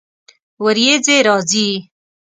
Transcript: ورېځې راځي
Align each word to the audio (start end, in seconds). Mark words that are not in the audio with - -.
ورېځې 0.63 1.17
راځي 1.27 1.67